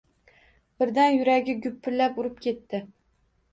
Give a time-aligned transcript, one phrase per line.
[0.83, 2.83] Birdan yuragi gupillab urib ketdi.